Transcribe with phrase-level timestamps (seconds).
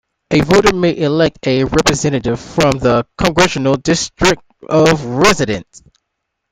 [0.31, 5.83] A voter may elect a representative from the congressional district of residence.